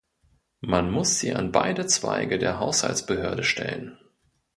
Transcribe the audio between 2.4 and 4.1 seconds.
Haushaltsbehörde stellen.